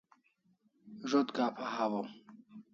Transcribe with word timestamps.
Zo't 1.09 1.29
kapha 1.35 1.65
hawaw 1.75 2.07